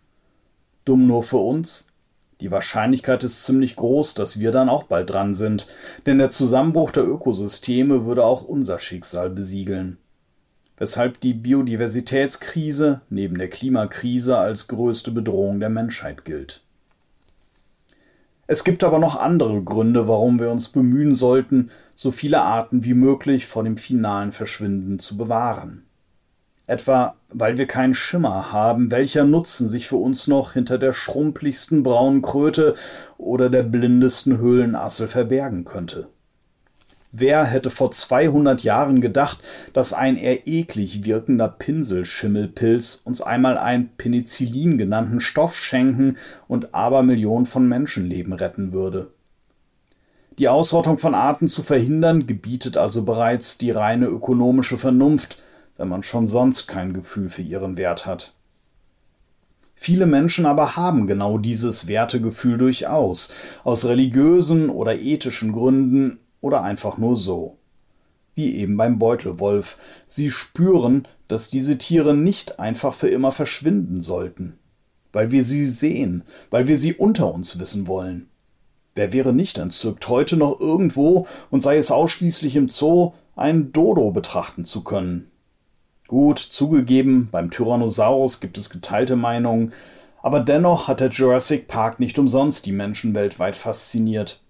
Dumm 0.84 1.06
nur 1.06 1.22
für 1.22 1.38
uns, 1.38 1.86
Die 2.40 2.50
Wahrscheinlichkeit 2.50 3.24
ist 3.24 3.44
ziemlich 3.44 3.76
groß, 3.76 4.14
dass 4.14 4.40
wir 4.40 4.50
dann 4.50 4.68
auch 4.68 4.82
bald 4.82 5.10
dran 5.10 5.34
sind, 5.34 5.68
denn 6.04 6.18
der 6.18 6.30
Zusammenbruch 6.30 6.90
der 6.90 7.06
Ökosysteme 7.06 8.04
würde 8.04 8.24
auch 8.24 8.42
unser 8.42 8.78
Schicksal 8.80 9.30
besiegeln. 9.30 9.98
Weshalb 10.76 11.20
die 11.20 11.34
Biodiversitätskrise 11.34 13.00
neben 13.08 13.38
der 13.38 13.48
Klimakrise 13.48 14.36
als 14.36 14.66
größte 14.66 15.12
Bedrohung 15.12 15.60
der 15.60 15.70
Menschheit 15.70 16.24
gilt. 16.24 16.62
Es 18.46 18.64
gibt 18.64 18.84
aber 18.84 18.98
noch 18.98 19.16
andere 19.16 19.62
Gründe, 19.62 20.06
warum 20.08 20.38
wir 20.38 20.50
uns 20.50 20.68
bemühen 20.68 21.14
sollten, 21.14 21.70
so 21.94 22.10
viele 22.10 22.42
Arten 22.42 22.84
wie 22.84 22.92
möglich 22.92 23.46
vor 23.46 23.62
dem 23.62 23.78
finalen 23.78 24.32
Verschwinden 24.32 24.98
zu 24.98 25.16
bewahren. 25.16 25.83
Etwa, 26.66 27.16
weil 27.28 27.58
wir 27.58 27.66
keinen 27.66 27.94
Schimmer 27.94 28.50
haben, 28.52 28.90
welcher 28.90 29.24
Nutzen 29.24 29.68
sich 29.68 29.86
für 29.86 29.96
uns 29.96 30.28
noch 30.28 30.54
hinter 30.54 30.78
der 30.78 30.94
schrumpeligsten 30.94 31.82
braunen 31.82 32.22
Kröte 32.22 32.74
oder 33.18 33.50
der 33.50 33.64
blindesten 33.64 34.38
Höhlenassel 34.38 35.08
verbergen 35.08 35.64
könnte. 35.64 36.08
Wer 37.16 37.44
hätte 37.44 37.70
vor 37.70 37.92
200 37.92 38.64
Jahren 38.64 39.00
gedacht, 39.00 39.38
dass 39.72 39.92
ein 39.92 40.16
eher 40.16 40.48
eklig 40.48 41.04
wirkender 41.04 41.46
Pinselschimmelpilz 41.46 43.02
uns 43.04 43.22
einmal 43.22 43.56
einen 43.56 43.90
Penicillin 43.96 44.78
genannten 44.78 45.20
Stoff 45.20 45.56
schenken 45.56 46.16
und 46.48 46.74
Abermillionen 46.74 47.46
von 47.46 47.68
Menschenleben 47.68 48.32
retten 48.32 48.72
würde? 48.72 49.12
Die 50.38 50.48
Ausrottung 50.48 50.98
von 50.98 51.14
Arten 51.14 51.46
zu 51.46 51.62
verhindern, 51.62 52.26
gebietet 52.26 52.76
also 52.76 53.04
bereits 53.04 53.58
die 53.58 53.70
reine 53.70 54.06
ökonomische 54.06 54.78
Vernunft, 54.78 55.38
wenn 55.76 55.88
man 55.88 56.02
schon 56.02 56.26
sonst 56.26 56.66
kein 56.66 56.92
Gefühl 56.92 57.30
für 57.30 57.42
ihren 57.42 57.76
Wert 57.76 58.06
hat. 58.06 58.34
Viele 59.74 60.06
Menschen 60.06 60.46
aber 60.46 60.76
haben 60.76 61.06
genau 61.06 61.36
dieses 61.36 61.88
Wertegefühl 61.88 62.56
durchaus, 62.56 63.34
aus 63.64 63.84
religiösen 63.84 64.70
oder 64.70 64.98
ethischen 64.98 65.52
Gründen 65.52 66.20
oder 66.40 66.62
einfach 66.62 66.96
nur 66.96 67.16
so. 67.16 67.58
Wie 68.34 68.54
eben 68.56 68.76
beim 68.76 68.98
Beutelwolf. 68.98 69.78
Sie 70.06 70.30
spüren, 70.30 71.06
dass 71.28 71.50
diese 71.50 71.78
Tiere 71.78 72.14
nicht 72.14 72.58
einfach 72.58 72.94
für 72.94 73.08
immer 73.08 73.30
verschwinden 73.30 74.00
sollten. 74.00 74.58
Weil 75.12 75.30
wir 75.30 75.44
sie 75.44 75.66
sehen, 75.66 76.24
weil 76.50 76.66
wir 76.66 76.78
sie 76.78 76.94
unter 76.94 77.32
uns 77.32 77.58
wissen 77.58 77.86
wollen. 77.86 78.28
Wer 78.94 79.12
wäre 79.12 79.32
nicht 79.32 79.58
entzückt, 79.58 80.08
heute 80.08 80.36
noch 80.36 80.60
irgendwo 80.60 81.26
und 81.50 81.62
sei 81.62 81.78
es 81.78 81.90
ausschließlich 81.90 82.56
im 82.56 82.68
Zoo, 82.68 83.12
einen 83.36 83.72
Dodo 83.72 84.12
betrachten 84.12 84.64
zu 84.64 84.82
können? 84.82 85.30
Gut, 86.06 86.38
zugegeben, 86.38 87.28
beim 87.30 87.50
Tyrannosaurus 87.50 88.40
gibt 88.40 88.58
es 88.58 88.68
geteilte 88.68 89.16
Meinungen, 89.16 89.72
aber 90.22 90.40
dennoch 90.40 90.88
hat 90.88 91.00
der 91.00 91.08
Jurassic 91.08 91.68
Park 91.68 92.00
nicht 92.00 92.18
umsonst 92.18 92.66
die 92.66 92.72
Menschen 92.72 93.14
weltweit 93.14 93.56
fasziniert. 93.56 94.40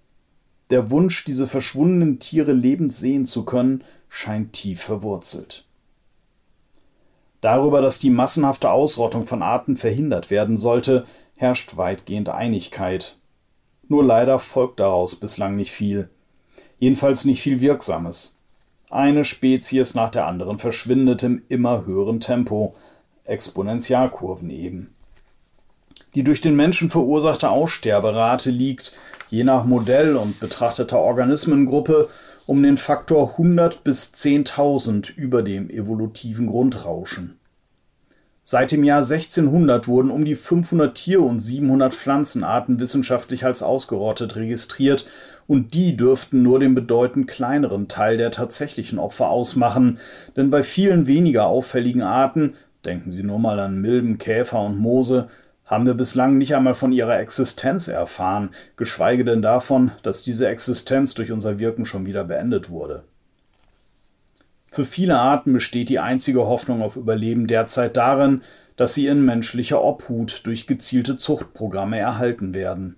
Der 0.71 0.91
Wunsch, 0.91 1.25
diese 1.25 1.47
verschwundenen 1.47 2.19
Tiere 2.19 2.53
lebend 2.53 2.93
sehen 2.93 3.25
zu 3.25 3.45
können, 3.45 3.85
scheint 4.09 4.53
tief 4.53 4.83
verwurzelt. 4.83 5.65
Darüber, 7.41 7.83
dass 7.83 7.99
die 7.99 8.11
massenhafte 8.11 8.71
Ausrottung 8.71 9.27
von 9.27 9.43
Arten 9.43 9.77
verhindert 9.77 10.31
werden 10.31 10.57
sollte, 10.57 11.07
herrscht 11.37 11.77
weitgehend 11.77 12.31
Einigkeit. 12.31 13.17
Nur 13.87 14.03
leider 14.03 14.39
folgt 14.39 14.81
daraus 14.81 15.17
bislang 15.17 15.57
nicht 15.57 15.71
viel. 15.71 16.09
Jedenfalls 16.79 17.25
nicht 17.25 17.43
viel 17.43 17.61
Wirksames. 17.61 18.34
Eine 18.95 19.25
Spezies 19.25 19.97
nach 19.97 20.13
der 20.13 20.25
anderen 20.25 20.61
verschwindet 20.61 21.25
im 21.25 21.43
immer 21.49 21.85
höheren 21.85 22.21
Tempo, 22.21 22.77
Exponentialkurven 23.25 24.51
eben. 24.51 24.95
Die 26.15 26.23
durch 26.23 26.41
den 26.41 26.55
Menschen 26.55 26.91
verursachte 26.91 27.51
Aussterberate 27.51 28.51
liegt 28.51 28.95
je 29.31 29.43
nach 29.43 29.65
Modell 29.65 30.15
und 30.15 30.39
betrachteter 30.39 31.01
Organismengruppe 31.01 32.09
um 32.47 32.63
den 32.63 32.77
Faktor 32.77 33.33
100 33.33 33.83
bis 33.83 34.15
10.000 34.15 35.13
über 35.17 35.43
dem 35.43 35.71
evolutiven 35.71 36.47
Grundrauschen. 36.47 37.41
Seit 38.45 38.71
dem 38.71 38.85
Jahr 38.85 39.03
1600 39.03 39.89
wurden 39.89 40.13
um 40.13 40.25
die 40.25 40.37
500 40.37 40.95
Tier- 40.95 41.23
und 41.23 41.41
700 41.41 41.93
Pflanzenarten 41.93 42.79
wissenschaftlich 42.79 43.45
als 43.45 43.65
ausgerottet 43.65 44.37
registriert 44.37 45.05
und 45.47 45.75
die 45.75 45.97
dürften 45.97 46.43
nur 46.43 46.61
den 46.61 46.75
bedeutend 46.75 47.29
kleineren 47.29 47.89
Teil 47.89 48.17
der 48.17 48.31
tatsächlichen 48.31 48.99
Opfer 48.99 49.29
ausmachen, 49.29 49.99
denn 50.37 50.51
bei 50.51 50.63
vielen 50.63 51.07
weniger 51.07 51.47
auffälligen 51.47 52.03
Arten, 52.03 52.55
denken 52.85 53.11
Sie 53.11 53.23
nur 53.23 53.39
mal 53.39 53.59
an 53.61 53.81
Milben, 53.81 54.19
Käfer 54.19 54.61
und 54.61 54.79
Moose, 54.79 55.29
haben 55.65 55.87
wir 55.87 55.95
bislang 55.95 56.37
nicht 56.37 56.55
einmal 56.55 56.75
von 56.75 56.93
ihrer 56.93 57.19
Existenz 57.19 57.89
erfahren, 57.89 58.51
geschweige 58.77 59.25
denn 59.25 59.43
davon, 59.43 59.93
dass 60.03 60.23
diese 60.23 60.49
Existenz 60.49 61.15
durch 61.15 61.33
unser 61.33 61.59
Wirken 61.59 61.87
schon 61.87 62.07
wieder 62.07 62.25
beendet 62.25 62.69
wurde. 62.69 63.05
Für 64.71 64.85
viele 64.85 65.19
Arten 65.19 65.53
besteht 65.53 65.89
die 65.89 66.01
einzige 66.01 66.47
Hoffnung 66.47 66.83
auf 66.83 66.97
Überleben 66.97 67.47
derzeit 67.47 67.97
darin, 67.97 68.43
dass 68.77 68.95
sie 68.95 69.07
in 69.07 69.25
menschlicher 69.25 69.83
Obhut 69.83 70.41
durch 70.45 70.67
gezielte 70.67 71.17
Zuchtprogramme 71.17 71.99
erhalten 71.99 72.55
werden. 72.55 72.97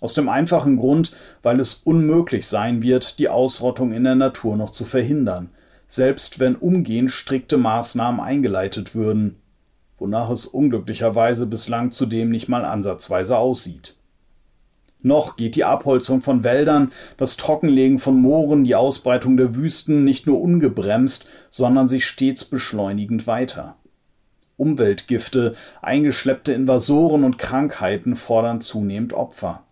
Aus 0.00 0.14
dem 0.14 0.28
einfachen 0.28 0.76
Grund, 0.76 1.12
weil 1.42 1.60
es 1.60 1.74
unmöglich 1.74 2.46
sein 2.46 2.82
wird, 2.82 3.18
die 3.18 3.28
Ausrottung 3.28 3.92
in 3.92 4.04
der 4.04 4.16
Natur 4.16 4.56
noch 4.56 4.70
zu 4.70 4.84
verhindern, 4.84 5.50
selbst 5.86 6.40
wenn 6.40 6.56
umgehend 6.56 7.10
strikte 7.10 7.56
Maßnahmen 7.56 8.20
eingeleitet 8.20 8.94
würden, 8.94 9.36
wonach 9.98 10.30
es 10.30 10.46
unglücklicherweise 10.46 11.46
bislang 11.46 11.90
zudem 11.90 12.30
nicht 12.30 12.48
mal 12.48 12.64
ansatzweise 12.64 13.38
aussieht. 13.38 13.96
Noch 15.00 15.36
geht 15.36 15.54
die 15.54 15.64
Abholzung 15.64 16.22
von 16.22 16.44
Wäldern, 16.44 16.90
das 17.18 17.36
Trockenlegen 17.36 17.98
von 17.98 18.18
Mooren, 18.18 18.64
die 18.64 18.74
Ausbreitung 18.74 19.36
der 19.36 19.54
Wüsten 19.54 20.02
nicht 20.02 20.26
nur 20.26 20.40
ungebremst, 20.40 21.28
sondern 21.50 21.88
sich 21.88 22.06
stets 22.06 22.46
beschleunigend 22.46 23.26
weiter. 23.26 23.76
Umweltgifte, 24.56 25.56
eingeschleppte 25.82 26.54
Invasoren 26.54 27.24
und 27.24 27.36
Krankheiten 27.36 28.16
fordern 28.16 28.62
zunehmend 28.62 29.12
Opfer. 29.12 29.63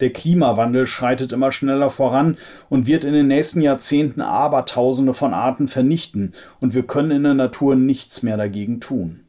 Der 0.00 0.12
Klimawandel 0.12 0.86
schreitet 0.86 1.32
immer 1.32 1.52
schneller 1.52 1.90
voran 1.90 2.36
und 2.68 2.86
wird 2.86 3.04
in 3.04 3.12
den 3.12 3.28
nächsten 3.28 3.60
Jahrzehnten 3.60 4.20
Abertausende 4.20 5.14
von 5.14 5.32
Arten 5.32 5.68
vernichten, 5.68 6.32
und 6.60 6.74
wir 6.74 6.82
können 6.82 7.12
in 7.12 7.22
der 7.22 7.34
Natur 7.34 7.76
nichts 7.76 8.22
mehr 8.22 8.36
dagegen 8.36 8.80
tun. 8.80 9.20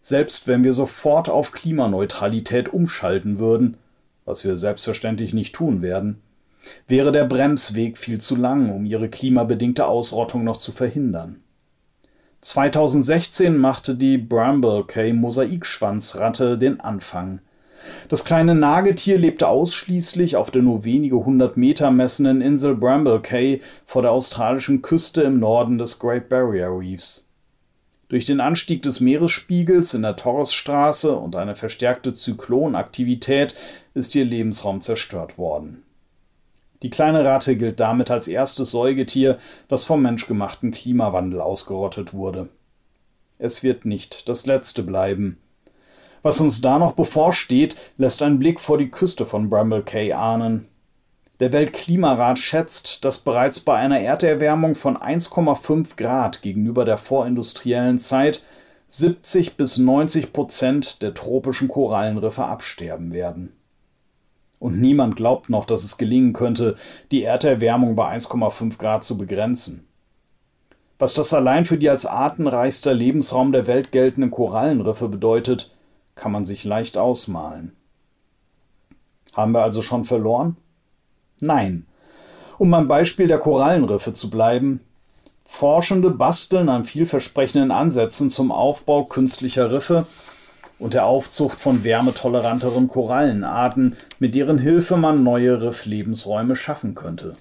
Selbst 0.00 0.48
wenn 0.48 0.64
wir 0.64 0.72
sofort 0.72 1.28
auf 1.28 1.52
Klimaneutralität 1.52 2.72
umschalten 2.72 3.38
würden, 3.38 3.76
was 4.24 4.44
wir 4.44 4.56
selbstverständlich 4.56 5.34
nicht 5.34 5.54
tun 5.54 5.82
werden, 5.82 6.22
wäre 6.86 7.12
der 7.12 7.24
Bremsweg 7.24 7.98
viel 7.98 8.20
zu 8.20 8.36
lang, 8.36 8.70
um 8.70 8.84
ihre 8.86 9.08
klimabedingte 9.08 9.86
Ausrottung 9.86 10.44
noch 10.44 10.56
zu 10.56 10.72
verhindern. 10.72 11.42
2016 12.40 13.56
machte 13.56 13.96
die 13.96 14.16
Bramble 14.16 14.84
Cay 14.86 15.12
Mosaikschwanzratte 15.12 16.56
den 16.56 16.80
Anfang. 16.80 17.40
Das 18.08 18.24
kleine 18.24 18.54
Nagetier 18.54 19.18
lebte 19.18 19.48
ausschließlich 19.48 20.36
auf 20.36 20.50
der 20.50 20.62
nur 20.62 20.84
wenige 20.84 21.24
hundert 21.24 21.56
Meter 21.56 21.90
messenden 21.90 22.40
Insel 22.40 22.74
Bramble 22.74 23.20
Cay 23.20 23.62
vor 23.86 24.02
der 24.02 24.12
australischen 24.12 24.82
Küste 24.82 25.22
im 25.22 25.38
Norden 25.38 25.78
des 25.78 25.98
Great 25.98 26.28
Barrier 26.28 26.68
Reefs. 26.68 27.28
Durch 28.08 28.24
den 28.24 28.40
Anstieg 28.40 28.82
des 28.82 29.00
Meeresspiegels 29.00 29.92
in 29.92 30.02
der 30.02 30.16
Torresstraße 30.16 31.14
und 31.14 31.36
eine 31.36 31.54
verstärkte 31.54 32.14
Zyklonaktivität 32.14 33.54
ist 33.92 34.14
ihr 34.14 34.24
Lebensraum 34.24 34.80
zerstört 34.80 35.36
worden. 35.36 35.82
Die 36.82 36.90
kleine 36.90 37.24
Ratte 37.24 37.56
gilt 37.56 37.80
damit 37.80 38.10
als 38.10 38.28
erstes 38.28 38.70
Säugetier, 38.70 39.38
das 39.68 39.84
vom 39.84 40.00
menschgemachten 40.00 40.70
Klimawandel 40.70 41.40
ausgerottet 41.40 42.14
wurde. 42.14 42.48
Es 43.38 43.62
wird 43.62 43.84
nicht 43.84 44.28
das 44.28 44.46
letzte 44.46 44.82
bleiben. 44.82 45.38
Was 46.22 46.40
uns 46.40 46.60
da 46.60 46.78
noch 46.78 46.92
bevorsteht, 46.92 47.76
lässt 47.96 48.22
ein 48.22 48.38
Blick 48.38 48.60
vor 48.60 48.78
die 48.78 48.90
Küste 48.90 49.26
von 49.26 49.48
Bramble 49.48 49.82
Cay 49.82 50.12
ahnen. 50.12 50.68
Der 51.40 51.52
Weltklimarat 51.52 52.38
schätzt, 52.38 53.04
dass 53.04 53.18
bereits 53.18 53.60
bei 53.60 53.76
einer 53.76 54.00
Erderwärmung 54.00 54.74
von 54.74 54.96
1,5 54.96 55.96
Grad 55.96 56.42
gegenüber 56.42 56.84
der 56.84 56.98
vorindustriellen 56.98 57.98
Zeit 57.98 58.42
70 58.88 59.56
bis 59.56 59.78
90 59.78 60.32
Prozent 60.32 61.02
der 61.02 61.14
tropischen 61.14 61.68
Korallenriffe 61.68 62.44
absterben 62.44 63.12
werden. 63.12 63.52
Und 64.58 64.80
niemand 64.80 65.14
glaubt 65.14 65.48
noch, 65.50 65.64
dass 65.64 65.84
es 65.84 65.98
gelingen 65.98 66.32
könnte, 66.32 66.76
die 67.12 67.22
Erderwärmung 67.22 67.94
bei 67.94 68.16
1,5 68.16 68.76
Grad 68.78 69.04
zu 69.04 69.16
begrenzen. 69.16 69.86
Was 70.98 71.14
das 71.14 71.32
allein 71.32 71.64
für 71.64 71.78
die 71.78 71.88
als 71.90 72.06
artenreichster 72.06 72.92
Lebensraum 72.92 73.52
der 73.52 73.68
Welt 73.68 73.92
geltenden 73.92 74.32
Korallenriffe 74.32 75.08
bedeutet, 75.08 75.70
kann 76.18 76.32
man 76.32 76.44
sich 76.44 76.64
leicht 76.64 76.98
ausmalen. 76.98 77.72
Haben 79.32 79.52
wir 79.52 79.62
also 79.62 79.82
schon 79.82 80.04
verloren? 80.04 80.56
Nein. 81.40 81.86
Um 82.58 82.70
beim 82.70 82.88
Beispiel 82.88 83.28
der 83.28 83.38
Korallenriffe 83.38 84.12
zu 84.12 84.28
bleiben, 84.28 84.80
Forschende 85.44 86.10
basteln 86.10 86.68
an 86.68 86.84
vielversprechenden 86.84 87.70
Ansätzen 87.70 88.28
zum 88.28 88.52
Aufbau 88.52 89.04
künstlicher 89.04 89.70
Riffe, 89.70 90.06
und 90.78 90.94
der 90.94 91.06
Aufzucht 91.06 91.58
von 91.58 91.82
wärmetoleranteren 91.84 92.88
Korallenarten, 92.88 93.96
mit 94.18 94.34
deren 94.34 94.58
Hilfe 94.58 94.96
man 94.96 95.24
neue 95.24 95.60
Rifflebensräume 95.60 96.54
schaffen 96.54 96.94
könnte. 96.94 97.36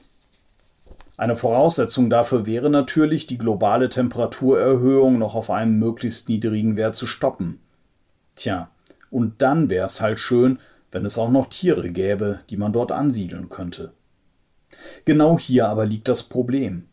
Eine 1.18 1.36
Voraussetzung 1.36 2.10
dafür 2.10 2.46
wäre 2.46 2.70
natürlich, 2.70 3.28
die 3.28 3.38
globale 3.38 3.90
Temperaturerhöhung 3.90 5.18
noch 5.18 5.36
auf 5.36 5.50
einem 5.50 5.80
möglichst 5.80 6.30
niedrigen 6.30 6.76
Wert 6.76 6.96
zu 6.96 7.08
stoppen. 7.08 7.60
Tja, 8.38 8.70
und 9.10 9.42
dann 9.42 9.70
wäre 9.70 9.88
es 9.88 10.00
halt 10.00 10.20
schön, 10.20 10.60
wenn 10.92 11.06
es 11.06 11.18
auch 11.18 11.30
noch 11.30 11.50
Tiere 11.50 11.90
gäbe, 11.92 12.40
die 12.50 12.56
man 12.56 12.72
dort 12.72 12.92
ansiedeln 12.92 13.50
könnte. 13.50 13.92
Genau 15.06 15.38
hier 15.40 15.68
aber 15.68 15.86
liegt 15.86 16.08
das 16.08 16.24
Problem. 16.24 16.86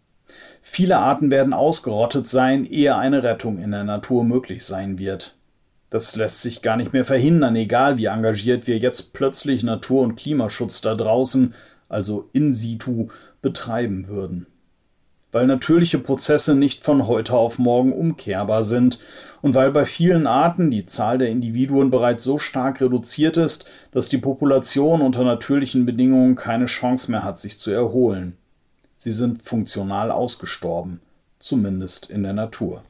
Viele 0.62 0.96
Arten 0.96 1.30
werden 1.30 1.52
ausgerottet 1.52 2.26
sein, 2.26 2.64
ehe 2.64 2.96
eine 2.96 3.22
Rettung 3.22 3.58
in 3.58 3.70
der 3.70 3.84
Natur 3.84 4.24
möglich 4.24 4.64
sein 4.64 4.98
wird. 4.98 5.36
Das 5.90 6.16
lässt 6.16 6.40
sich 6.40 6.62
gar 6.62 6.76
nicht 6.76 6.92
mehr 6.92 7.04
verhindern, 7.04 7.54
egal 7.54 7.98
wie 7.98 8.06
engagiert 8.06 8.66
wir 8.66 8.78
jetzt 8.78 9.12
plötzlich 9.12 9.62
Natur- 9.62 10.02
und 10.02 10.16
Klimaschutz 10.16 10.80
da 10.80 10.94
draußen, 10.94 11.54
also 11.88 12.30
in 12.32 12.52
situ, 12.52 13.08
betreiben 13.42 14.08
würden. 14.08 14.46
Weil 15.34 15.48
natürliche 15.48 15.98
Prozesse 15.98 16.54
nicht 16.54 16.84
von 16.84 17.08
heute 17.08 17.34
auf 17.34 17.58
morgen 17.58 17.92
umkehrbar 17.92 18.62
sind 18.62 19.00
und 19.42 19.56
weil 19.56 19.72
bei 19.72 19.84
vielen 19.84 20.28
Arten 20.28 20.70
die 20.70 20.86
Zahl 20.86 21.18
der 21.18 21.28
Individuen 21.28 21.90
bereits 21.90 22.22
so 22.22 22.38
stark 22.38 22.80
reduziert 22.80 23.36
ist, 23.36 23.64
dass 23.90 24.08
die 24.08 24.18
Population 24.18 25.00
unter 25.00 25.24
natürlichen 25.24 25.86
Bedingungen 25.86 26.36
keine 26.36 26.66
Chance 26.66 27.10
mehr 27.10 27.24
hat, 27.24 27.36
sich 27.38 27.58
zu 27.58 27.72
erholen. 27.72 28.36
Sie 28.96 29.10
sind 29.10 29.42
funktional 29.42 30.12
ausgestorben, 30.12 31.00
zumindest 31.40 32.10
in 32.10 32.22
der 32.22 32.32
Natur. 32.32 32.84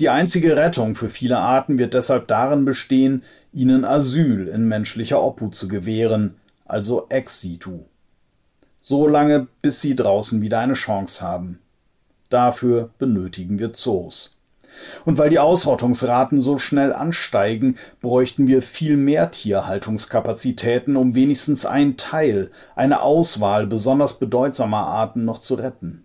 Die 0.00 0.08
einzige 0.08 0.56
Rettung 0.56 0.94
für 0.94 1.10
viele 1.10 1.36
Arten 1.36 1.78
wird 1.78 1.92
deshalb 1.92 2.28
darin 2.28 2.64
bestehen, 2.64 3.24
ihnen 3.52 3.84
Asyl 3.84 4.48
in 4.48 4.68
menschlicher 4.68 5.22
Obhut 5.22 5.54
zu 5.54 5.68
gewähren, 5.68 6.36
also 6.64 7.08
ex 7.10 7.42
situ. 7.42 7.80
So 8.84 9.06
lange, 9.06 9.46
bis 9.62 9.80
sie 9.80 9.94
draußen 9.94 10.42
wieder 10.42 10.58
eine 10.58 10.72
Chance 10.72 11.22
haben. 11.22 11.60
Dafür 12.30 12.90
benötigen 12.98 13.60
wir 13.60 13.72
Zoos. 13.72 14.36
Und 15.04 15.18
weil 15.18 15.30
die 15.30 15.38
Ausrottungsraten 15.38 16.40
so 16.40 16.58
schnell 16.58 16.92
ansteigen, 16.92 17.76
bräuchten 18.00 18.48
wir 18.48 18.60
viel 18.60 18.96
mehr 18.96 19.30
Tierhaltungskapazitäten, 19.30 20.96
um 20.96 21.14
wenigstens 21.14 21.64
einen 21.64 21.96
Teil, 21.96 22.50
eine 22.74 23.02
Auswahl 23.02 23.68
besonders 23.68 24.18
bedeutsamer 24.18 24.84
Arten 24.84 25.24
noch 25.24 25.38
zu 25.38 25.54
retten. 25.54 26.04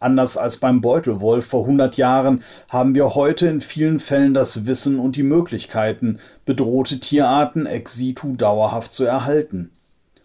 Anders 0.00 0.36
als 0.36 0.56
beim 0.56 0.80
Beutelwolf 0.80 1.46
vor 1.46 1.60
100 1.60 1.96
Jahren 1.96 2.42
haben 2.68 2.96
wir 2.96 3.14
heute 3.14 3.46
in 3.46 3.60
vielen 3.60 4.00
Fällen 4.00 4.34
das 4.34 4.66
Wissen 4.66 4.98
und 4.98 5.14
die 5.14 5.22
Möglichkeiten, 5.22 6.18
bedrohte 6.44 6.98
Tierarten 6.98 7.66
ex 7.66 7.94
situ 7.94 8.34
dauerhaft 8.34 8.90
zu 8.90 9.04
erhalten 9.04 9.70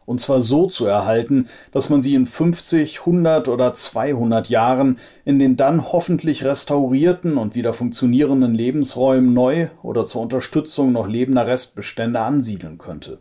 und 0.09 0.19
zwar 0.19 0.41
so 0.41 0.65
zu 0.65 0.87
erhalten, 0.87 1.49
dass 1.71 1.91
man 1.91 2.01
sie 2.01 2.15
in 2.15 2.25
50, 2.25 3.01
100 3.01 3.47
oder 3.47 3.75
200 3.75 4.49
Jahren 4.49 4.97
in 5.23 5.37
den 5.37 5.55
dann 5.55 5.91
hoffentlich 5.91 6.43
restaurierten 6.43 7.37
und 7.37 7.53
wieder 7.53 7.75
funktionierenden 7.75 8.55
Lebensräumen 8.55 9.35
neu 9.35 9.67
oder 9.83 10.07
zur 10.07 10.23
Unterstützung 10.23 10.93
noch 10.93 11.05
lebender 11.05 11.45
Restbestände 11.45 12.21
ansiedeln 12.21 12.79
könnte. 12.79 13.19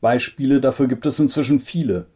Beispiele 0.00 0.58
dafür 0.58 0.88
gibt 0.88 1.04
es 1.04 1.20
inzwischen 1.20 1.60
viele. 1.60 2.06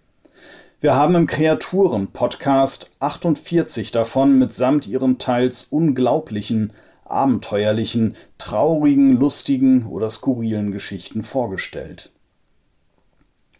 Wir 0.81 0.95
haben 0.95 1.15
im 1.15 1.27
Kreaturen-Podcast 1.27 2.91
48 3.01 3.93
davon 3.93 4.39
mitsamt 4.39 4.87
ihren 4.87 5.19
teils 5.19 5.65
unglaublichen, 5.65 6.73
abenteuerlichen, 7.05 8.17
traurigen, 8.39 9.21
lustigen 9.21 9.85
oder 9.85 10.09
skurrilen 10.09 10.73
Geschichten 10.73 11.23
vorgestellt. 11.23 12.13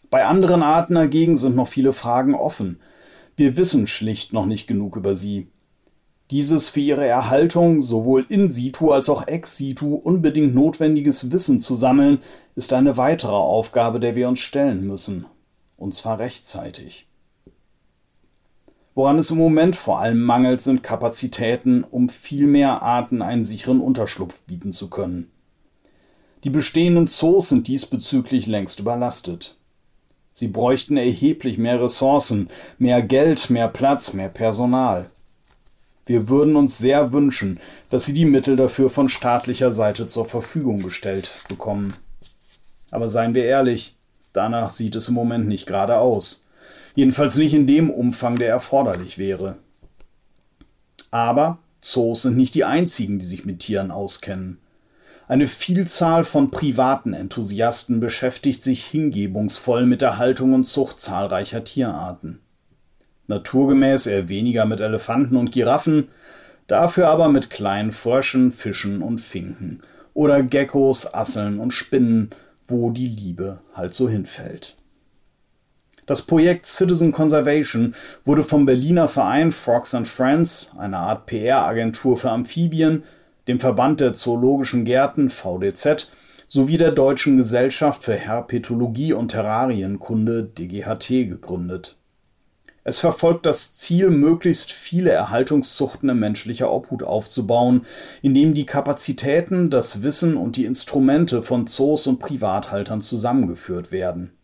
Bei 0.09 0.25
anderen 0.25 0.63
Arten 0.63 0.95
dagegen 0.95 1.37
sind 1.37 1.55
noch 1.55 1.67
viele 1.67 1.93
Fragen 1.93 2.33
offen. 2.33 2.79
Wir 3.35 3.57
wissen 3.57 3.87
schlicht 3.87 4.33
noch 4.33 4.45
nicht 4.45 4.67
genug 4.67 4.95
über 4.95 5.15
sie. 5.15 5.47
Dieses 6.31 6.69
für 6.69 6.79
ihre 6.79 7.05
Erhaltung 7.05 7.81
sowohl 7.81 8.25
in 8.27 8.47
situ 8.47 8.91
als 8.91 9.09
auch 9.09 9.27
ex 9.27 9.57
situ 9.57 9.95
unbedingt 9.95 10.53
notwendiges 10.53 11.31
Wissen 11.31 11.59
zu 11.59 11.75
sammeln, 11.75 12.19
ist 12.55 12.73
eine 12.73 12.97
weitere 12.97 13.31
Aufgabe, 13.31 13.99
der 13.99 14.15
wir 14.15 14.27
uns 14.27 14.39
stellen 14.39 14.85
müssen. 14.85 15.25
Und 15.77 15.93
zwar 15.93 16.19
rechtzeitig. 16.19 17.07
Woran 18.95 19.19
es 19.19 19.29
im 19.29 19.37
Moment 19.37 19.75
vor 19.75 19.99
allem 19.99 20.21
mangelt, 20.21 20.59
sind 20.59 20.83
Kapazitäten, 20.83 21.83
um 21.83 22.09
viel 22.09 22.47
mehr 22.47 22.81
Arten 22.81 23.21
einen 23.21 23.43
sicheren 23.43 23.79
Unterschlupf 23.79 24.39
bieten 24.47 24.73
zu 24.73 24.89
können. 24.89 25.29
Die 26.43 26.49
bestehenden 26.49 27.07
Zoos 27.07 27.49
sind 27.49 27.67
diesbezüglich 27.67 28.47
längst 28.47 28.79
überlastet. 28.79 29.56
Sie 30.39 30.49
bräuchten 30.49 30.97
erheblich 30.97 31.57
mehr 31.57 31.81
Ressourcen, 31.81 32.51
mehr 32.77 33.01
Geld, 33.01 33.49
mehr 33.49 33.67
Platz, 33.67 34.13
mehr 34.13 34.29
Personal. 34.29 35.09
Wir 36.05 36.29
würden 36.29 36.55
uns 36.55 36.77
sehr 36.77 37.11
wünschen, 37.11 37.59
dass 37.89 38.05
sie 38.05 38.13
die 38.13 38.25
Mittel 38.25 38.55
dafür 38.55 38.91
von 38.91 39.09
staatlicher 39.09 39.71
Seite 39.71 40.05
zur 40.05 40.25
Verfügung 40.25 40.83
gestellt 40.83 41.31
bekommen. 41.49 41.95
Aber 42.91 43.09
seien 43.09 43.33
wir 43.33 43.45
ehrlich, 43.45 43.95
danach 44.31 44.69
sieht 44.69 44.93
es 44.93 45.07
im 45.07 45.15
Moment 45.15 45.47
nicht 45.47 45.65
gerade 45.65 45.97
aus. 45.97 46.45
Jedenfalls 46.93 47.35
nicht 47.35 47.55
in 47.55 47.65
dem 47.65 47.89
Umfang, 47.89 48.37
der 48.37 48.49
erforderlich 48.49 49.17
wäre. 49.17 49.57
Aber 51.09 51.57
Zoos 51.81 52.21
sind 52.21 52.37
nicht 52.37 52.53
die 52.53 52.63
einzigen, 52.63 53.17
die 53.17 53.25
sich 53.25 53.43
mit 53.43 53.61
Tieren 53.61 53.89
auskennen. 53.89 54.59
Eine 55.29 55.47
Vielzahl 55.47 56.23
von 56.23 56.51
privaten 56.51 57.13
Enthusiasten 57.13 57.99
beschäftigt 57.99 58.63
sich 58.63 58.85
hingebungsvoll 58.85 59.85
mit 59.85 59.99
der 59.99 60.17
Haltung 60.17 60.53
und 60.53 60.63
Zucht 60.63 61.01
zahlreicher 61.01 61.65
Tierarten. 61.65 62.39
Naturgemäß 63.27 64.07
eher 64.07 64.29
weniger 64.29 64.65
mit 64.65 64.79
Elefanten 64.79 65.35
und 65.35 65.51
Giraffen, 65.51 66.07
dafür 66.67 67.09
aber 67.09 67.27
mit 67.27 67.49
kleinen 67.49 67.91
Fröschen, 67.91 68.53
Fischen 68.53 69.01
und 69.01 69.19
Finken 69.19 69.81
oder 70.13 70.41
Geckos, 70.43 71.13
Asseln 71.13 71.59
und 71.59 71.71
Spinnen, 71.71 72.29
wo 72.65 72.91
die 72.91 73.09
Liebe 73.09 73.59
halt 73.75 73.93
so 73.93 74.07
hinfällt. 74.07 74.77
Das 76.05 76.21
Projekt 76.21 76.65
Citizen 76.65 77.11
Conservation 77.11 77.95
wurde 78.23 78.45
vom 78.45 78.65
Berliner 78.65 79.09
Verein 79.09 79.51
Frogs 79.51 79.93
and 79.93 80.07
Friends, 80.07 80.71
einer 80.77 80.99
Art 80.99 81.25
PR-Agentur 81.25 82.15
für 82.15 82.31
Amphibien, 82.31 83.03
dem 83.47 83.59
Verband 83.59 83.99
der 83.99 84.13
Zoologischen 84.13 84.85
Gärten 84.85 85.29
VDZ 85.29 86.09
sowie 86.47 86.77
der 86.77 86.91
Deutschen 86.91 87.37
Gesellschaft 87.37 88.03
für 88.03 88.15
Herpetologie 88.15 89.13
und 89.13 89.29
Terrarienkunde 89.29 90.43
DGHT 90.43 91.29
gegründet. 91.29 91.97
Es 92.85 93.01
verfolgt 93.01 93.45
das 93.45 93.75
Ziel, 93.75 94.09
möglichst 94.09 94.71
viele 94.71 95.09
Erhaltungszuchten 95.11 96.07
in 96.07 96.19
menschlicher 96.19 96.71
Obhut 96.71 97.03
aufzubauen, 97.03 97.85
indem 98.21 98.53
die 98.53 98.65
Kapazitäten, 98.65 99.69
das 99.69 100.03
Wissen 100.03 100.37
und 100.37 100.55
die 100.55 100.63
Instrumente 100.63 101.43
von 101.43 101.67
Zoos 101.67 102.07
und 102.07 102.19
Privathaltern 102.19 103.01
zusammengeführt 103.01 103.91
werden. 103.91 104.36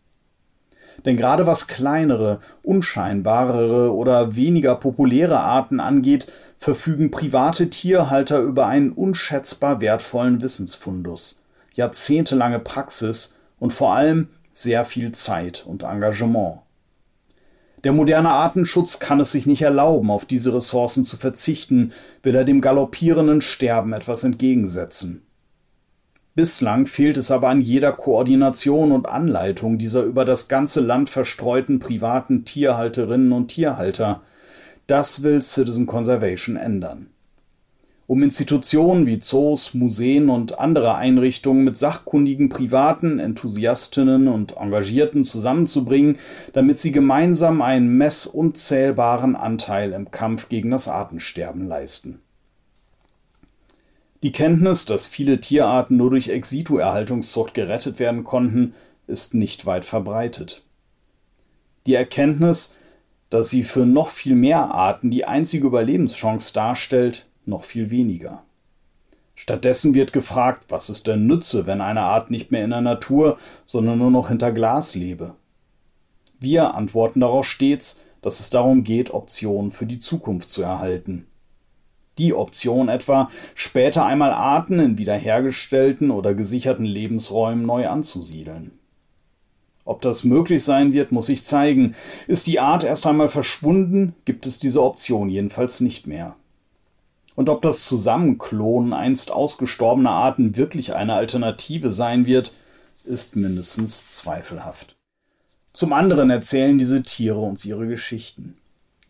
Denn 1.04 1.16
gerade 1.16 1.46
was 1.46 1.66
kleinere, 1.66 2.40
unscheinbarere 2.62 3.92
oder 3.92 4.36
weniger 4.36 4.74
populäre 4.76 5.40
Arten 5.40 5.80
angeht, 5.80 6.26
verfügen 6.58 7.10
private 7.10 7.68
Tierhalter 7.68 8.40
über 8.40 8.66
einen 8.66 8.92
unschätzbar 8.92 9.80
wertvollen 9.80 10.40
Wissensfundus, 10.40 11.42
jahrzehntelange 11.74 12.58
Praxis 12.58 13.38
und 13.58 13.72
vor 13.72 13.94
allem 13.94 14.28
sehr 14.52 14.84
viel 14.84 15.12
Zeit 15.12 15.64
und 15.66 15.82
Engagement. 15.82 16.60
Der 17.82 17.92
moderne 17.92 18.30
Artenschutz 18.30 18.98
kann 18.98 19.20
es 19.20 19.30
sich 19.30 19.44
nicht 19.44 19.60
erlauben, 19.60 20.10
auf 20.10 20.24
diese 20.24 20.54
Ressourcen 20.54 21.04
zu 21.04 21.18
verzichten, 21.18 21.92
will 22.22 22.34
er 22.34 22.44
dem 22.44 22.62
galoppierenden 22.62 23.42
Sterben 23.42 23.92
etwas 23.92 24.24
entgegensetzen. 24.24 25.26
Bislang 26.36 26.86
fehlt 26.86 27.16
es 27.16 27.30
aber 27.30 27.48
an 27.48 27.60
jeder 27.60 27.92
Koordination 27.92 28.90
und 28.90 29.08
Anleitung 29.08 29.78
dieser 29.78 30.02
über 30.02 30.24
das 30.24 30.48
ganze 30.48 30.80
Land 30.80 31.08
verstreuten 31.08 31.78
privaten 31.78 32.44
Tierhalterinnen 32.44 33.30
und 33.30 33.48
Tierhalter, 33.48 34.22
das 34.88 35.22
will 35.22 35.42
Citizen 35.42 35.86
Conservation 35.86 36.56
ändern. 36.56 37.06
Um 38.08 38.22
Institutionen 38.24 39.06
wie 39.06 39.20
Zoos, 39.20 39.74
Museen 39.74 40.28
und 40.28 40.58
andere 40.58 40.96
Einrichtungen 40.96 41.62
mit 41.62 41.76
sachkundigen 41.76 42.48
privaten 42.48 43.20
Enthusiastinnen 43.20 44.26
und 44.26 44.56
Engagierten 44.56 45.22
zusammenzubringen, 45.22 46.18
damit 46.52 46.80
sie 46.80 46.90
gemeinsam 46.90 47.62
einen 47.62 47.96
messunzählbaren 47.96 49.36
Anteil 49.36 49.92
im 49.92 50.10
Kampf 50.10 50.48
gegen 50.48 50.72
das 50.72 50.88
Artensterben 50.88 51.68
leisten. 51.68 52.23
Die 54.24 54.32
Kenntnis, 54.32 54.86
dass 54.86 55.06
viele 55.06 55.38
Tierarten 55.38 55.98
nur 55.98 56.08
durch 56.08 56.30
Ex-situ-Erhaltungszucht 56.30 57.52
gerettet 57.52 57.98
werden 57.98 58.24
konnten, 58.24 58.72
ist 59.06 59.34
nicht 59.34 59.66
weit 59.66 59.84
verbreitet. 59.84 60.62
Die 61.84 61.92
Erkenntnis, 61.92 62.74
dass 63.28 63.50
sie 63.50 63.64
für 63.64 63.84
noch 63.84 64.08
viel 64.08 64.34
mehr 64.34 64.70
Arten 64.70 65.10
die 65.10 65.26
einzige 65.26 65.66
Überlebenschance 65.66 66.54
darstellt, 66.54 67.26
noch 67.44 67.64
viel 67.64 67.90
weniger. 67.90 68.42
Stattdessen 69.34 69.92
wird 69.92 70.14
gefragt, 70.14 70.64
was 70.70 70.88
es 70.88 71.02
denn 71.02 71.26
nütze, 71.26 71.66
wenn 71.66 71.82
eine 71.82 72.00
Art 72.00 72.30
nicht 72.30 72.50
mehr 72.50 72.64
in 72.64 72.70
der 72.70 72.80
Natur, 72.80 73.36
sondern 73.66 73.98
nur 73.98 74.10
noch 74.10 74.28
hinter 74.28 74.52
Glas 74.52 74.94
lebe. 74.94 75.34
Wir 76.40 76.74
antworten 76.74 77.20
darauf 77.20 77.44
stets, 77.44 78.00
dass 78.22 78.40
es 78.40 78.48
darum 78.48 78.84
geht, 78.84 79.12
Optionen 79.12 79.70
für 79.70 79.84
die 79.84 79.98
Zukunft 79.98 80.48
zu 80.48 80.62
erhalten. 80.62 81.26
Die 82.18 82.32
Option 82.32 82.88
etwa, 82.88 83.30
später 83.54 84.04
einmal 84.04 84.32
Arten 84.32 84.78
in 84.78 84.98
wiederhergestellten 84.98 86.10
oder 86.10 86.34
gesicherten 86.34 86.84
Lebensräumen 86.84 87.66
neu 87.66 87.88
anzusiedeln. 87.88 88.72
Ob 89.84 90.00
das 90.00 90.24
möglich 90.24 90.64
sein 90.64 90.92
wird, 90.92 91.12
muss 91.12 91.26
sich 91.26 91.44
zeigen. 91.44 91.94
Ist 92.26 92.46
die 92.46 92.60
Art 92.60 92.84
erst 92.84 93.06
einmal 93.06 93.28
verschwunden, 93.28 94.14
gibt 94.24 94.46
es 94.46 94.58
diese 94.58 94.82
Option 94.82 95.28
jedenfalls 95.28 95.80
nicht 95.80 96.06
mehr. 96.06 96.36
Und 97.34 97.48
ob 97.48 97.62
das 97.62 97.84
Zusammenklonen 97.84 98.92
einst 98.92 99.30
ausgestorbener 99.30 100.12
Arten 100.12 100.56
wirklich 100.56 100.94
eine 100.94 101.14
Alternative 101.14 101.90
sein 101.90 102.26
wird, 102.26 102.52
ist 103.04 103.36
mindestens 103.36 104.08
zweifelhaft. 104.08 104.96
Zum 105.72 105.92
anderen 105.92 106.30
erzählen 106.30 106.78
diese 106.78 107.02
Tiere 107.02 107.40
uns 107.40 107.64
ihre 107.64 107.86
Geschichten. 107.86 108.56